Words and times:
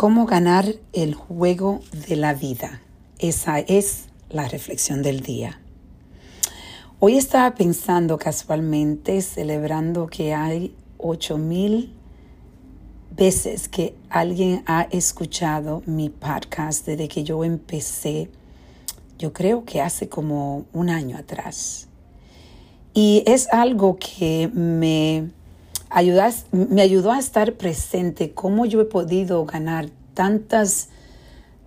¿Cómo 0.00 0.26
ganar 0.26 0.76
el 0.92 1.14
juego 1.14 1.80
de 2.06 2.14
la 2.14 2.32
vida? 2.32 2.80
Esa 3.18 3.58
es 3.58 4.04
la 4.30 4.46
reflexión 4.46 5.02
del 5.02 5.22
día. 5.22 5.60
Hoy 7.00 7.16
estaba 7.16 7.56
pensando 7.56 8.16
casualmente, 8.16 9.20
celebrando 9.22 10.06
que 10.06 10.34
hay 10.34 10.72
ocho 10.98 11.36
mil 11.36 11.92
veces 13.10 13.68
que 13.68 13.96
alguien 14.08 14.62
ha 14.66 14.82
escuchado 14.82 15.82
mi 15.84 16.10
podcast 16.10 16.86
desde 16.86 17.08
que 17.08 17.24
yo 17.24 17.42
empecé, 17.42 18.30
yo 19.18 19.32
creo 19.32 19.64
que 19.64 19.80
hace 19.80 20.08
como 20.08 20.66
un 20.72 20.90
año 20.90 21.16
atrás. 21.16 21.88
Y 22.94 23.24
es 23.26 23.48
algo 23.52 23.96
que 23.96 24.48
me 24.54 25.32
me 26.52 26.82
ayudó 26.82 27.12
a 27.12 27.18
estar 27.18 27.54
presente, 27.54 28.32
cómo 28.32 28.66
yo 28.66 28.80
he 28.80 28.84
podido 28.84 29.44
ganar 29.44 29.90
tantas, 30.14 30.88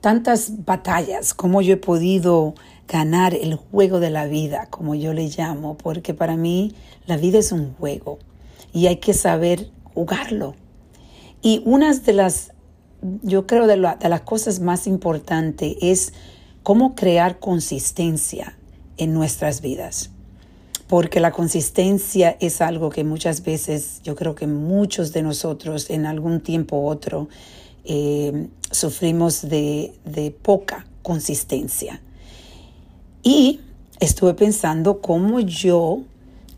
tantas 0.00 0.64
batallas, 0.64 1.34
cómo 1.34 1.62
yo 1.62 1.74
he 1.74 1.76
podido 1.76 2.54
ganar 2.88 3.34
el 3.34 3.54
juego 3.54 4.00
de 4.00 4.10
la 4.10 4.26
vida, 4.26 4.66
como 4.70 4.94
yo 4.94 5.12
le 5.12 5.28
llamo, 5.28 5.76
porque 5.76 6.14
para 6.14 6.36
mí 6.36 6.74
la 7.06 7.16
vida 7.16 7.38
es 7.38 7.52
un 7.52 7.74
juego 7.74 8.18
y 8.72 8.86
hay 8.86 8.96
que 8.96 9.14
saber 9.14 9.70
jugarlo. 9.94 10.54
Y 11.42 11.62
una 11.64 11.94
de 11.94 12.12
las, 12.12 12.52
yo 13.22 13.46
creo, 13.46 13.66
de, 13.66 13.76
de 13.76 14.08
las 14.08 14.20
cosas 14.22 14.60
más 14.60 14.86
importantes 14.86 15.76
es 15.80 16.12
cómo 16.62 16.94
crear 16.94 17.38
consistencia 17.38 18.58
en 18.96 19.14
nuestras 19.14 19.60
vidas 19.60 20.10
porque 20.90 21.20
la 21.20 21.30
consistencia 21.30 22.36
es 22.40 22.60
algo 22.60 22.90
que 22.90 23.04
muchas 23.04 23.44
veces 23.44 24.00
yo 24.02 24.16
creo 24.16 24.34
que 24.34 24.48
muchos 24.48 25.12
de 25.12 25.22
nosotros 25.22 25.88
en 25.88 26.04
algún 26.04 26.40
tiempo 26.40 26.80
u 26.80 26.88
otro 26.88 27.28
eh, 27.84 28.48
sufrimos 28.72 29.48
de, 29.48 29.92
de 30.04 30.32
poca 30.32 30.88
consistencia. 31.02 32.00
Y 33.22 33.60
estuve 34.00 34.34
pensando 34.34 35.00
cómo 35.00 35.38
yo 35.38 36.00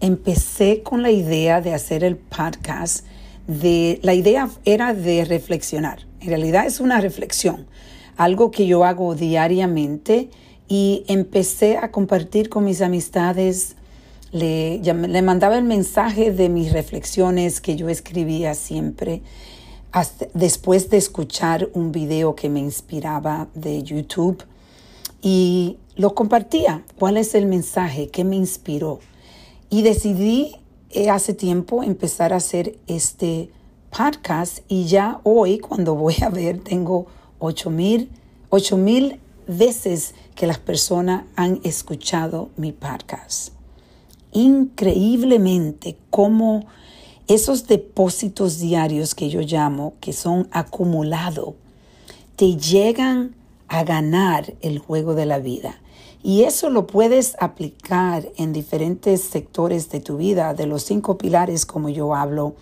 empecé 0.00 0.82
con 0.82 1.02
la 1.02 1.10
idea 1.10 1.60
de 1.60 1.74
hacer 1.74 2.02
el 2.02 2.16
podcast. 2.16 3.04
De, 3.46 4.00
la 4.02 4.14
idea 4.14 4.48
era 4.64 4.94
de 4.94 5.26
reflexionar. 5.26 6.06
En 6.22 6.28
realidad 6.28 6.64
es 6.64 6.80
una 6.80 7.02
reflexión, 7.02 7.66
algo 8.16 8.50
que 8.50 8.66
yo 8.66 8.86
hago 8.86 9.14
diariamente 9.14 10.30
y 10.68 11.04
empecé 11.06 11.76
a 11.76 11.90
compartir 11.90 12.48
con 12.48 12.64
mis 12.64 12.80
amistades 12.80 13.76
le, 14.32 14.80
le 14.80 15.22
mandaba 15.22 15.58
el 15.58 15.64
mensaje 15.64 16.32
de 16.32 16.48
mis 16.48 16.72
reflexiones 16.72 17.60
que 17.60 17.76
yo 17.76 17.88
escribía 17.88 18.54
siempre 18.54 19.22
después 20.32 20.88
de 20.88 20.96
escuchar 20.96 21.68
un 21.74 21.92
video 21.92 22.34
que 22.34 22.48
me 22.48 22.60
inspiraba 22.60 23.48
de 23.54 23.82
YouTube 23.82 24.42
y 25.20 25.76
lo 25.96 26.14
compartía. 26.14 26.82
¿Cuál 26.98 27.18
es 27.18 27.34
el 27.34 27.46
mensaje? 27.46 28.08
que 28.08 28.24
me 28.24 28.36
inspiró? 28.36 29.00
Y 29.68 29.82
decidí 29.82 30.56
eh, 30.90 31.10
hace 31.10 31.34
tiempo 31.34 31.82
empezar 31.82 32.32
a 32.32 32.36
hacer 32.36 32.78
este 32.86 33.50
podcast 33.96 34.60
y 34.68 34.86
ya 34.86 35.20
hoy 35.24 35.58
cuando 35.58 35.94
voy 35.94 36.16
a 36.22 36.30
ver 36.30 36.58
tengo 36.60 37.06
8 37.38 37.68
mil, 37.68 38.10
mil 38.78 39.20
veces 39.46 40.14
que 40.34 40.46
las 40.46 40.58
personas 40.58 41.24
han 41.36 41.60
escuchado 41.64 42.48
mi 42.56 42.72
podcast 42.72 43.61
increíblemente 44.32 45.96
cómo 46.10 46.66
esos 47.28 47.66
depósitos 47.66 48.58
diarios 48.58 49.14
que 49.14 49.30
yo 49.30 49.40
llamo, 49.40 49.94
que 50.00 50.12
son 50.12 50.48
acumulados, 50.50 51.54
te 52.36 52.56
llegan 52.56 53.34
a 53.68 53.84
ganar 53.84 54.54
el 54.60 54.78
juego 54.78 55.14
de 55.14 55.26
la 55.26 55.38
vida. 55.38 55.80
Y 56.22 56.42
eso 56.42 56.70
lo 56.70 56.86
puedes 56.86 57.36
aplicar 57.40 58.28
en 58.36 58.52
diferentes 58.52 59.22
sectores 59.22 59.90
de 59.90 60.00
tu 60.00 60.18
vida, 60.18 60.54
de 60.54 60.66
los 60.66 60.82
cinco 60.82 61.18
pilares 61.18 61.66
como 61.66 61.88
yo 61.88 62.14
hablo, 62.14 62.54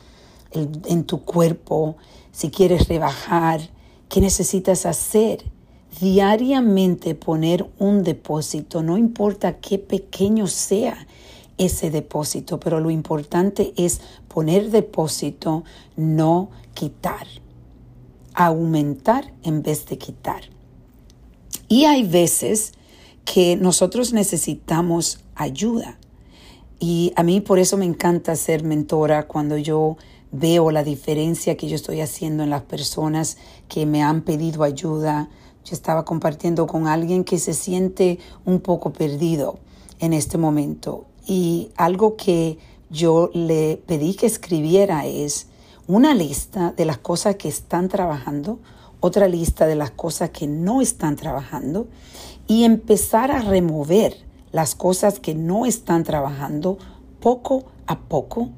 en 0.53 1.05
tu 1.05 1.23
cuerpo, 1.23 1.97
si 2.33 2.51
quieres 2.51 2.89
rebajar, 2.89 3.61
qué 4.09 4.21
necesitas 4.21 4.87
hacer. 4.87 5.45
Diariamente 6.01 7.15
poner 7.15 7.69
un 7.79 8.03
depósito, 8.03 8.83
no 8.83 8.97
importa 8.97 9.59
qué 9.59 9.79
pequeño 9.79 10.47
sea, 10.47 11.07
ese 11.61 11.91
depósito, 11.91 12.59
pero 12.59 12.81
lo 12.81 12.91
importante 12.91 13.75
es 13.77 14.01
poner 14.29 14.71
depósito, 14.71 15.63
no 15.95 16.51
quitar, 16.73 17.27
aumentar 18.33 19.35
en 19.43 19.63
vez 19.63 19.85
de 19.87 19.99
quitar. 19.99 20.41
Y 21.69 21.85
hay 21.85 22.03
veces 22.03 22.73
que 23.27 23.57
nosotros 23.57 24.15
necesitamos 24.15 25.21
ayuda. 25.35 25.99
Y 26.79 27.13
a 27.15 27.23
mí 27.23 27.43
por 27.43 27.59
eso 27.59 27.77
me 27.77 27.85
encanta 27.85 28.35
ser 28.37 28.65
mentora 28.65 29.29
cuando 29.29 29.59
yo 29.59 29.99
veo 30.33 30.71
la 30.71 30.83
diferencia 30.83 31.59
que 31.59 31.69
yo 31.69 31.77
estoy 31.77 32.01
haciendo 32.01 32.43
en 32.43 32.49
las 32.49 32.63
personas 32.63 33.37
que 33.69 33.85
me 33.85 34.03
han 34.03 34.23
pedido 34.23 34.63
ayuda. 34.63 35.29
Yo 35.63 35.75
estaba 35.75 36.07
compartiendo 36.07 36.67
con 36.67 36.87
alguien 36.87 37.23
que 37.23 37.39
se 37.39 37.53
siente 37.53 38.19
un 38.47 38.61
poco 38.61 38.95
perdido 38.95 39.59
en 39.99 40.15
este 40.15 40.39
momento 40.39 41.10
y 41.31 41.71
algo 41.77 42.17
que 42.17 42.59
yo 42.91 43.31
le 43.33 43.81
pedí 43.87 44.15
que 44.15 44.27
escribiera 44.27 45.07
es 45.07 45.47
una 45.87 46.13
lista 46.13 46.73
de 46.73 46.85
las 46.85 46.99
cosas 46.99 47.37
que 47.37 47.49
están 47.49 47.89
trabajando, 47.89 48.59
otra 48.99 49.29
lista 49.29 49.69
de 49.69 49.77
las 49.77 49.93
cosas 49.93 50.31
que 50.31 50.49
no 50.49 50.81
están 50.81 51.15
trabajando 51.15 51.87
y 52.49 52.65
empezar 52.65 53.31
a 53.31 53.43
remover 53.43 54.17
las 54.51 54.75
cosas 54.75 55.21
que 55.21 55.37
no 55.37 55.67
están 55.67 56.03
trabajando 56.03 56.79
poco 57.21 57.63
a 57.87 58.01
poco 58.01 58.49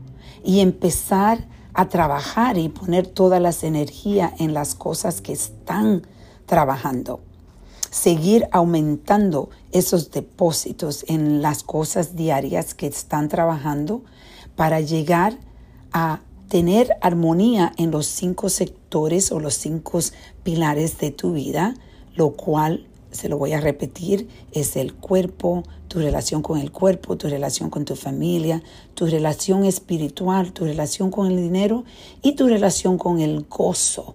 y 0.43 0.61
empezar 0.61 1.47
a 1.75 1.91
trabajar 1.91 2.57
y 2.57 2.71
poner 2.71 3.07
todas 3.07 3.43
las 3.43 3.65
energías 3.65 4.33
en 4.41 4.55
las 4.55 4.75
cosas 4.75 5.21
que 5.21 5.35
están 5.35 6.07
trabajando 6.47 7.21
seguir 7.93 8.49
aumentando 8.53 9.51
esos 9.71 10.11
depósitos 10.11 11.05
en 11.09 11.43
las 11.43 11.63
cosas 11.63 12.17
diarias 12.17 12.73
que 12.73 12.87
están 12.87 13.29
trabajando 13.29 14.03
para 14.57 14.81
llegar 14.81 15.39
a 15.93 16.23
tener 16.49 16.97
armonía 17.03 17.75
en 17.77 17.91
los 17.91 18.07
cinco 18.07 18.49
sectores 18.49 19.31
o 19.31 19.41
los 19.41 19.55
cinco 19.55 20.01
pilares 20.43 20.99
de 20.99 21.11
tu 21.11 21.35
vida, 21.35 21.75
lo 22.15 22.31
cual, 22.31 22.87
se 23.11 23.29
lo 23.29 23.37
voy 23.37 23.53
a 23.53 23.61
repetir, 23.61 24.27
es 24.53 24.77
el 24.77 24.95
cuerpo, 24.95 25.63
tu 25.89 25.99
relación 25.99 26.41
con 26.41 26.59
el 26.59 26.73
cuerpo, 26.73 27.19
tu 27.19 27.29
relación 27.29 27.69
con 27.69 27.85
tu 27.85 27.95
familia, 27.95 28.63
tu 28.95 29.05
relación 29.05 29.67
espiritual, 29.67 30.55
tu 30.55 30.65
relación 30.65 31.11
con 31.11 31.31
el 31.31 31.37
dinero 31.37 31.85
y 32.23 32.37
tu 32.37 32.49
relación 32.49 32.97
con 32.97 33.21
el 33.21 33.45
gozo 33.51 34.15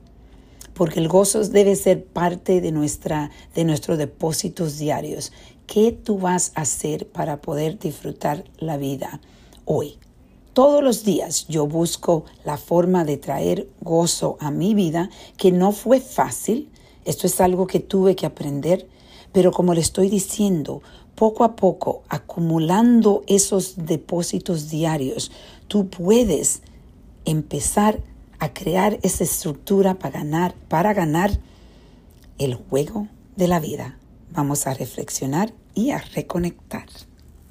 porque 0.78 1.00
el 1.00 1.08
gozo 1.08 1.44
debe 1.44 1.76
ser 1.76 2.06
parte 2.06 2.62
de, 2.62 2.72
nuestra, 2.72 3.32
de 3.56 3.66
nuestros 3.66 3.98
depósitos 3.98 4.78
diarios. 4.78 5.32
¿Qué 5.66 5.92
tú 5.92 6.20
vas 6.20 6.52
a 6.54 6.62
hacer 6.62 7.08
para 7.08 7.42
poder 7.42 7.80
disfrutar 7.80 8.44
la 8.60 8.78
vida 8.78 9.20
hoy? 9.66 9.98
Todos 10.54 10.84
los 10.84 11.04
días 11.04 11.48
yo 11.48 11.66
busco 11.66 12.26
la 12.46 12.58
forma 12.58 13.06
de 13.06 13.18
traer 13.18 13.68
gozo 13.82 14.38
a 14.40 14.52
mi 14.52 14.76
vida, 14.76 15.10
que 15.36 15.52
no 15.52 15.72
fue 15.72 16.00
fácil. 16.00 16.70
Esto 17.06 17.26
es 17.26 17.42
algo 17.42 17.66
que 17.66 17.80
tuve 17.80 18.16
que 18.16 18.28
aprender, 18.28 18.88
pero 19.32 19.52
como 19.52 19.74
le 19.74 19.82
estoy 19.82 20.10
diciendo, 20.10 20.84
poco 21.16 21.44
a 21.44 21.56
poco, 21.56 22.04
acumulando 22.08 23.24
esos 23.26 23.74
depósitos 23.78 24.70
diarios, 24.70 25.32
tú 25.68 25.90
puedes 25.90 26.62
empezar 27.26 28.00
a 28.40 28.54
crear 28.54 29.00
esa 29.02 29.24
estructura 29.24 29.96
para 29.96 30.20
ganar, 30.20 30.54
para 30.68 30.94
ganar 30.94 31.32
el 32.38 32.56
juego 32.56 33.08
de 33.36 33.48
la 33.48 33.60
vida. 33.60 33.98
Vamos 34.32 34.68
a 34.68 34.74
reflexionar 34.74 35.54
y 35.74 35.92
a 35.92 36.00
reconectar. 36.00 36.88